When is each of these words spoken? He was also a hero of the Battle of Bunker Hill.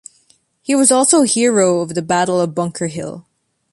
He 0.63 0.73
was 0.73 0.91
also 0.91 1.21
a 1.21 1.27
hero 1.27 1.81
of 1.81 1.89
the 1.93 2.01
Battle 2.01 2.41
of 2.41 2.55
Bunker 2.55 2.87
Hill. 2.87 3.27